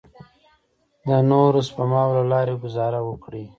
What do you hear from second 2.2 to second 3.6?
لارې ګوزاره وکړئ.